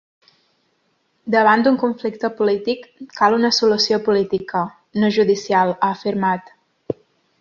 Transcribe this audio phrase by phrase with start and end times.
[1.35, 2.87] Davant d’un conflicte polític,
[3.19, 4.65] cal una solució política,
[5.05, 6.51] no judicial, ha afirmat.